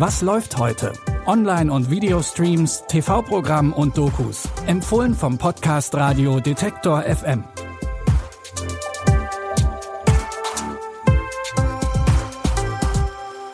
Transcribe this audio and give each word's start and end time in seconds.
Was 0.00 0.22
läuft 0.22 0.56
heute? 0.56 0.94
Online- 1.26 1.70
und 1.70 1.90
Videostreams, 1.90 2.84
TV-Programm 2.88 3.74
und 3.74 3.98
Dokus. 3.98 4.48
Empfohlen 4.66 5.12
vom 5.12 5.36
Podcast 5.36 5.94
Radio 5.94 6.40
Detektor 6.40 7.02
FM. 7.02 7.44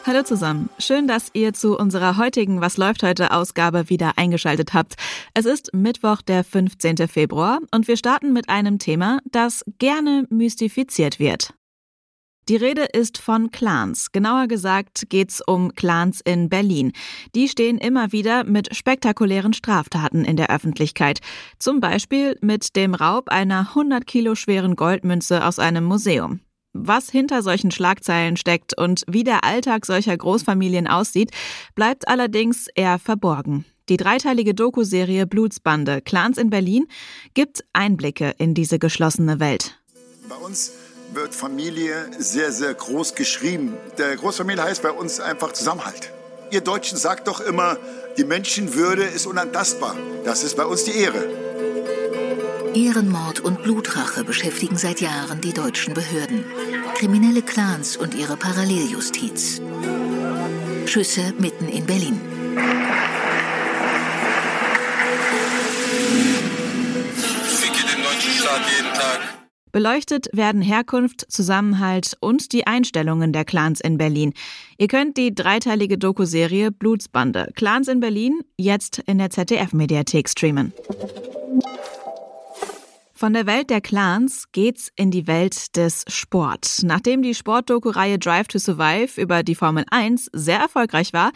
Hallo 0.07 0.23
zusammen. 0.23 0.71
Schön, 0.79 1.09
dass 1.09 1.31
ihr 1.33 1.53
zu 1.53 1.77
unserer 1.77 2.17
heutigen 2.17 2.61
Was 2.61 2.77
läuft 2.77 3.03
heute 3.03 3.33
Ausgabe 3.33 3.91
wieder 3.91 4.13
eingeschaltet 4.15 4.73
habt. 4.73 4.95
Es 5.35 5.47
ist 5.47 5.75
Mittwoch, 5.75 6.23
der 6.23 6.45
15. 6.45 7.09
Februar 7.09 7.59
und 7.75 7.89
wir 7.89 7.97
starten 7.97 8.33
mit 8.33 8.49
einem 8.49 8.79
Thema, 8.79 9.19
das 9.33 9.65
gerne 9.81 10.29
mystifiziert 10.31 11.19
wird. 11.19 11.55
Die 12.49 12.55
Rede 12.55 12.85
ist 12.85 13.19
von 13.19 13.51
Clans. 13.51 14.13
Genauer 14.13 14.47
gesagt 14.47 15.07
geht's 15.09 15.43
um 15.45 15.75
Clans 15.75 16.21
in 16.21 16.49
Berlin. 16.49 16.93
Die 17.35 17.49
stehen 17.49 17.77
immer 17.77 18.13
wieder 18.13 18.45
mit 18.45 18.77
spektakulären 18.77 19.53
Straftaten 19.53 20.25
in 20.25 20.37
der 20.37 20.51
Öffentlichkeit. 20.51 21.19
Zum 21.59 21.81
Beispiel 21.81 22.39
mit 22.43 22.77
dem 22.77 22.95
Raub 22.95 23.31
einer 23.31 23.71
100 23.71 24.07
Kilo 24.07 24.37
schweren 24.37 24.77
Goldmünze 24.77 25.45
aus 25.45 25.59
einem 25.59 25.83
Museum. 25.83 26.39
Was 26.73 27.11
hinter 27.11 27.43
solchen 27.43 27.73
Schlagzeilen 27.73 28.37
steckt 28.37 28.79
und 28.79 29.03
wie 29.09 29.25
der 29.25 29.43
Alltag 29.43 29.85
solcher 29.85 30.17
Großfamilien 30.17 30.87
aussieht, 30.87 31.33
bleibt 31.75 32.07
allerdings 32.07 32.69
eher 32.77 33.01
verborgen. 33.01 33.65
Die 33.89 33.97
dreiteilige 33.97 34.55
Doku-Serie 34.55 35.27
Blutsbande 35.27 36.01
Clans 36.01 36.39
in 36.39 36.51
Berlin 36.51 36.87
gibt 37.35 37.65
Einblicke 37.73 38.35
in 38.39 38.55
diese 38.55 38.79
geschlossene 38.79 39.41
Welt. 39.41 39.81
Bei 40.29 40.37
uns 40.37 40.86
wird 41.13 41.35
Familie 41.35 42.11
sehr, 42.19 42.53
sehr 42.53 42.75
groß 42.75 43.15
geschrieben. 43.15 43.77
Der 43.99 44.17
Großfamilie 44.17 44.63
heißt 44.63 44.83
bei 44.83 44.91
uns 44.91 45.21
einfach 45.21 45.53
Zusammenhalt. 45.53 46.13
Ihr 46.51 46.61
Deutschen 46.61 46.99
sagt 46.99 47.29
doch 47.29 47.41
immer, 47.41 47.77
die 48.17 48.25
Menschenwürde 48.25 49.05
ist 49.05 49.27
unantastbar. 49.27 49.97
Das 50.25 50.45
ist 50.45 50.57
bei 50.57 50.65
uns 50.65 50.85
die 50.85 50.97
Ehre. 50.97 51.25
Ehrenmord 52.75 53.41
und 53.41 53.63
Blutrache 53.63 54.23
beschäftigen 54.23 54.77
seit 54.77 55.01
Jahren 55.01 55.41
die 55.41 55.55
deutschen 55.55 55.95
Behörden. 55.95 56.45
Kriminelle 56.95 57.43
Clans 57.43 57.97
und 57.97 58.15
ihre 58.15 58.37
Paralleljustiz. 58.37 59.61
Schüsse 60.87 61.33
mitten 61.39 61.69
in 61.69 61.87
Berlin. 61.87 62.21
Ficke 67.47 67.87
den 67.87 68.03
deutschen 68.03 68.33
Staat 68.33 68.61
jeden 68.77 68.93
Tag. 68.93 69.46
Beleuchtet 69.77 70.31
werden 70.33 70.63
Herkunft, 70.63 71.31
Zusammenhalt 71.31 72.17
und 72.21 72.53
die 72.55 72.67
Einstellungen 72.67 73.35
der 73.35 73.45
Clans 73.45 73.79
in 73.83 73.99
Berlin. 73.99 74.33
Ihr 74.79 74.89
könnt 74.89 75.19
die 75.19 75.35
dreiteilige 75.35 75.99
Doku-Serie 75.99 76.71
Blutsbande 76.73 77.53
Clans 77.55 77.87
in 77.89 78.01
Berlin 78.01 78.41
jetzt 78.57 79.01
in 79.01 79.19
der 79.19 79.29
ZDF-Mediathek 79.29 80.31
streamen. 80.31 80.73
Von 83.13 83.35
der 83.35 83.45
Welt 83.45 83.69
der 83.69 83.83
Clans 83.83 84.51
geht's 84.51 84.91
in 84.97 85.11
die 85.11 85.27
Welt 85.27 85.77
des 85.77 86.07
Sport. 86.09 86.79
Nachdem 86.83 87.21
die 87.21 87.35
Sportdoku-Reihe 87.35 88.19
Drive 88.19 88.49
to 88.49 88.59
Survive 88.59 89.21
über 89.21 89.43
die 89.43 89.55
Formel 89.55 89.85
1 89.91 90.31
sehr 90.33 90.59
erfolgreich 90.59 91.13
war, 91.13 91.33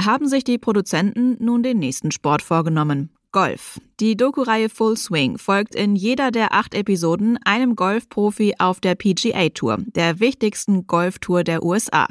haben 0.00 0.28
sich 0.28 0.44
die 0.44 0.58
Produzenten 0.58 1.44
nun 1.44 1.64
den 1.64 1.80
nächsten 1.80 2.12
Sport 2.12 2.42
vorgenommen. 2.42 3.10
Golf. 3.32 3.80
Die 4.00 4.16
Doku-Reihe 4.16 4.68
Full 4.68 4.96
Swing 4.96 5.38
folgt 5.38 5.74
in 5.74 5.94
jeder 5.94 6.30
der 6.30 6.52
acht 6.52 6.74
Episoden 6.74 7.38
einem 7.44 7.76
Golfprofi 7.76 8.54
auf 8.58 8.80
der 8.80 8.94
PGA 8.94 9.48
Tour, 9.50 9.78
der 9.80 10.20
wichtigsten 10.20 10.86
Golftour 10.86 11.44
der 11.44 11.62
USA. 11.62 12.08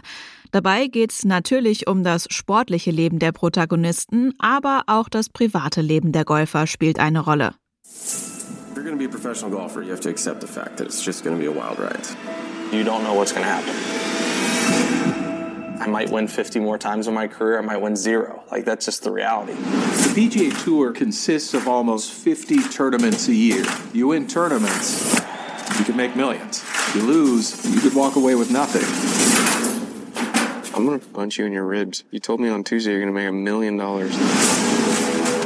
Dabei 0.51 0.87
geht's 0.87 1.25
natürlich 1.25 1.87
um 1.87 2.03
das 2.03 2.27
sportliche 2.29 2.91
Leben 2.91 3.19
der 3.19 3.31
Protagonisten, 3.31 4.33
aber 4.39 4.83
auch 4.87 5.09
das 5.09 5.29
private 5.29 5.81
Leben 5.81 6.11
der 6.11 6.25
Golfer 6.25 6.67
spielt 6.67 6.99
eine 6.99 7.19
Rolle. 7.19 7.53
You're 8.75 8.83
going 8.83 8.97
to 8.97 8.97
be 8.97 9.05
a 9.05 9.09
professional 9.09 9.51
golfer, 9.51 9.81
you 9.81 9.91
have 9.91 10.01
to 10.01 10.09
accept 10.09 10.41
the 10.41 10.47
fact 10.47 10.77
that 10.77 10.87
it's 10.87 11.05
just 11.05 11.23
going 11.23 11.35
to 11.35 11.41
be 11.41 11.47
a 11.47 11.53
wild 11.53 11.77
ride. 11.79 12.07
You 12.71 12.83
don't 12.83 13.03
know 13.03 13.13
what's 13.13 13.33
going 13.33 13.45
to 13.45 13.51
happen. 13.51 14.78
I 15.79 15.87
might 15.87 16.09
win 16.09 16.27
50 16.27 16.59
more 16.59 16.77
times 16.77 17.07
in 17.07 17.13
my 17.13 17.27
career. 17.27 17.57
I 17.57 17.61
might 17.61 17.77
win 17.77 17.95
zero. 17.95 18.43
Like, 18.51 18.65
that's 18.65 18.85
just 18.85 19.03
the 19.03 19.11
reality. 19.11 19.53
The 19.53 20.13
PGA 20.13 20.63
Tour 20.63 20.91
consists 20.91 21.53
of 21.53 21.69
almost 21.69 22.11
50 22.11 22.63
tournaments 22.63 23.29
a 23.29 23.33
year. 23.33 23.63
You 23.93 24.09
win 24.09 24.27
tournaments, 24.27 25.15
you 25.79 25.85
can 25.85 25.95
make 25.95 26.17
millions. 26.17 26.65
You 26.93 27.03
lose, 27.03 27.65
you 27.73 27.79
could 27.79 27.95
walk 27.95 28.17
away 28.17 28.35
with 28.35 28.51
nothing. 28.51 28.83
I'm 30.75 30.85
going 30.85 30.99
to 30.99 31.05
punch 31.07 31.37
you 31.37 31.45
in 31.45 31.53
your 31.53 31.65
ribs. 31.65 32.03
You 32.11 32.19
told 32.19 32.41
me 32.41 32.49
on 32.49 32.63
Tuesday 32.65 32.91
you're 32.91 33.01
going 33.01 33.13
to 33.13 33.19
make 33.19 33.29
a 33.29 33.31
million 33.31 33.77
dollars. 33.77 34.13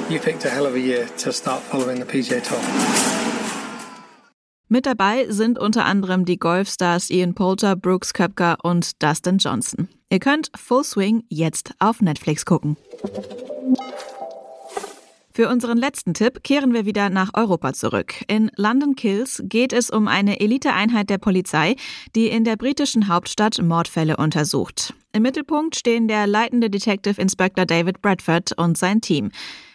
You 0.10 0.20
picked 0.20 0.46
a 0.46 0.50
hell 0.50 0.66
of 0.66 0.74
a 0.74 0.80
year 0.80 1.08
to 1.20 1.32
start 1.32 1.62
following 1.62 2.00
the 2.00 2.06
PGA 2.06 2.42
Tour. 2.44 2.60
Mit 4.68 4.88
dabei 4.88 5.28
sind 5.30 5.60
unter 5.60 5.86
anderem 5.86 6.26
die 6.26 6.38
Golfstars 6.38 7.12
Ian 7.12 7.36
Poulter, 7.36 7.76
Brooks 7.76 8.14
Köpker 8.14 8.58
und 8.64 9.04
Dustin 9.04 9.38
Johnson. 9.38 9.88
Ihr 10.14 10.20
könnt 10.20 10.52
Full 10.56 10.84
Swing 10.84 11.24
jetzt 11.30 11.74
auf 11.80 12.00
Netflix 12.00 12.46
gucken. 12.46 12.78
Für 15.34 15.50
unseren 15.50 15.80
letzten 15.80 16.14
Tipp 16.14 16.44
kehren 16.44 16.72
wir 16.72 16.86
wieder 16.86 17.10
nach 17.10 17.32
Europa 17.34 17.74
zurück. 17.74 18.14
In 18.28 18.52
London 18.56 18.96
Kills 18.96 19.42
geht 19.44 19.74
es 19.74 19.90
um 19.90 20.08
eine 20.08 20.40
Eliteeinheit 20.40 21.10
der 21.10 21.18
Polizei, 21.18 21.78
die 22.16 22.28
in 22.28 22.44
der 22.44 22.58
britischen 22.58 23.08
Hauptstadt 23.08 23.60
Mordfälle 23.60 24.18
untersucht. 24.18 24.94
Im 25.14 25.24
Mittelpunkt 25.24 25.76
stehen 25.76 26.08
der 26.08 26.28
leitende 26.28 26.70
Detective 26.70 27.20
Inspector 27.20 27.66
David 27.66 28.04
Bradford 28.04 28.56
und 28.56 28.78
sein 28.78 29.02
Team. 29.02 29.32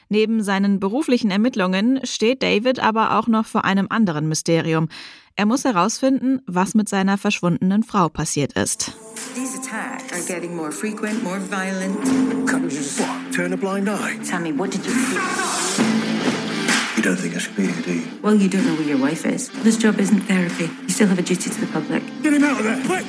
Neben 0.09 0.45
seinen 0.45 0.79
beruflichen 0.79 1.33
Ermittlungen 1.33 1.99
steht 2.05 2.45
David 2.45 2.79
aber 2.79 3.19
auch 3.19 3.27
noch 3.27 3.45
vor 3.45 3.65
einem 3.65 3.89
anderen 3.91 4.29
Mysterium. 4.29 4.89
Er 5.35 5.47
muss 5.47 5.65
herausfinden, 5.65 6.43
was 6.47 6.75
mit 6.75 6.89
seiner 6.89 7.19
verschwundenen 7.19 7.83
Frau 7.83 8.09
passiert 8.09 8.53
ist. 8.53 8.93
These 9.35 9.48
attacks 9.69 10.13
are 10.13 10.27
getting 10.27 10.57
more 10.57 10.73
frequent, 10.73 11.23
more 11.23 11.39
violent. 11.39 12.03
Can't 12.49 12.65
you 12.65 12.71
just 12.71 12.99
what, 13.01 13.33
turn 13.35 13.53
a 13.53 13.57
blind 13.57 13.89
eye? 13.89 14.17
Tell 14.25 14.41
me, 14.41 14.53
what 14.53 14.71
did 14.71 14.85
you 14.87 14.93
see? 14.93 15.15
You 16.97 17.03
don't 17.03 17.17
think 17.17 17.37
I 17.37 17.39
should 17.39 17.55
be 17.55 17.67
here, 17.67 17.83
do 17.83 17.95
you? 17.95 18.19
Well, 18.23 18.35
you 18.35 18.49
don't 18.49 18.65
know 18.65 18.75
where 18.75 18.89
your 18.89 18.99
wife 18.99 19.27
is. 19.27 19.51
This 19.63 19.77
job 19.77 20.01
isn't 20.01 20.23
therapy. 20.23 20.71
You 20.83 20.89
still 20.89 21.09
have 21.09 21.19
a 21.19 21.23
duty 21.23 21.51
to 21.51 21.61
the 21.61 21.67
public. 21.67 22.03
Get 22.23 22.33
him 22.33 22.45
out 22.45 22.59
of 22.59 22.65
there, 22.65 22.83
quick! 22.87 23.05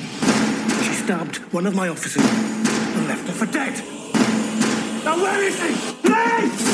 She 0.84 0.92
stabbed 0.92 1.38
one 1.52 1.66
of 1.66 1.74
my 1.74 1.88
officers 1.88 2.24
and 2.24 3.08
left 3.08 3.26
her 3.26 3.32
for 3.32 3.46
dead. 3.46 3.82
Now 5.04 5.16
where 5.16 5.42
is 5.42 5.58
he? 5.58 5.74
Please! 6.02 6.64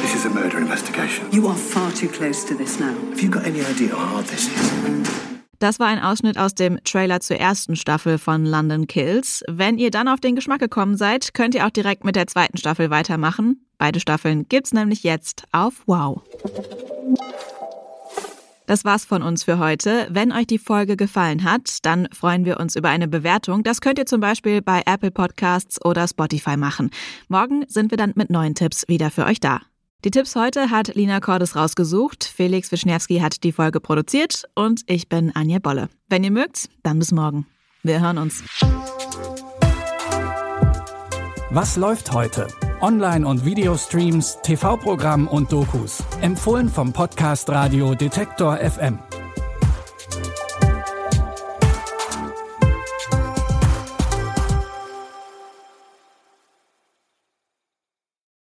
This 0.00 0.14
is 0.14 0.24
a 0.24 0.30
murder 0.30 0.56
investigation. 0.56 1.30
You 1.30 1.48
are 1.48 1.56
far 1.56 1.92
too 1.92 2.08
close 2.08 2.44
to 2.44 2.54
this 2.54 2.80
now. 2.80 2.94
Have 2.94 3.20
you 3.20 3.28
got 3.28 3.44
any 3.44 3.62
idea 3.62 3.90
how 3.90 4.06
hard 4.06 4.24
this 4.24 4.48
is? 4.48 5.29
Das 5.60 5.78
war 5.78 5.88
ein 5.88 6.02
Ausschnitt 6.02 6.38
aus 6.38 6.54
dem 6.54 6.82
Trailer 6.84 7.20
zur 7.20 7.36
ersten 7.36 7.76
Staffel 7.76 8.16
von 8.16 8.46
London 8.46 8.86
Kills. 8.86 9.44
Wenn 9.46 9.76
ihr 9.76 9.90
dann 9.90 10.08
auf 10.08 10.18
den 10.18 10.34
Geschmack 10.34 10.58
gekommen 10.58 10.96
seid, 10.96 11.34
könnt 11.34 11.54
ihr 11.54 11.66
auch 11.66 11.70
direkt 11.70 12.02
mit 12.02 12.16
der 12.16 12.26
zweiten 12.26 12.56
Staffel 12.56 12.88
weitermachen. 12.88 13.66
Beide 13.76 14.00
Staffeln 14.00 14.48
gibt's 14.48 14.72
nämlich 14.72 15.02
jetzt 15.02 15.44
auf 15.52 15.82
Wow. 15.84 16.22
Das 18.64 18.86
war's 18.86 19.04
von 19.04 19.22
uns 19.22 19.44
für 19.44 19.58
heute. 19.58 20.06
Wenn 20.10 20.32
euch 20.32 20.46
die 20.46 20.58
Folge 20.58 20.96
gefallen 20.96 21.44
hat, 21.44 21.78
dann 21.82 22.08
freuen 22.10 22.46
wir 22.46 22.58
uns 22.58 22.74
über 22.74 22.88
eine 22.88 23.08
Bewertung. 23.08 23.62
Das 23.62 23.82
könnt 23.82 23.98
ihr 23.98 24.06
zum 24.06 24.22
Beispiel 24.22 24.62
bei 24.62 24.82
Apple 24.86 25.10
Podcasts 25.10 25.84
oder 25.84 26.08
Spotify 26.08 26.56
machen. 26.56 26.90
Morgen 27.28 27.64
sind 27.68 27.90
wir 27.90 27.98
dann 27.98 28.12
mit 28.14 28.30
neuen 28.30 28.54
Tipps 28.54 28.88
wieder 28.88 29.10
für 29.10 29.26
euch 29.26 29.40
da. 29.40 29.60
Die 30.02 30.10
Tipps 30.10 30.34
heute 30.34 30.70
hat 30.70 30.94
Lina 30.94 31.20
Cordes 31.20 31.56
rausgesucht, 31.56 32.24
Felix 32.24 32.72
Wischniewski 32.72 33.18
hat 33.18 33.44
die 33.44 33.52
Folge 33.52 33.80
produziert 33.80 34.44
und 34.54 34.80
ich 34.86 35.10
bin 35.10 35.30
Anja 35.34 35.58
Bolle. 35.58 35.90
Wenn 36.08 36.24
ihr 36.24 36.30
mögt, 36.30 36.70
dann 36.82 36.98
bis 36.98 37.12
morgen. 37.12 37.46
Wir 37.82 38.00
hören 38.00 38.16
uns. 38.16 38.42
Was 41.50 41.76
läuft 41.76 42.12
heute? 42.12 42.48
Online- 42.80 43.26
und 43.26 43.44
Videostreams, 43.44 44.38
TV-Programm 44.42 45.28
und 45.28 45.52
Dokus. 45.52 46.02
Empfohlen 46.22 46.70
vom 46.70 46.94
Podcast 46.94 47.50
Radio 47.50 47.94
Detektor 47.94 48.56
FM. 48.56 49.00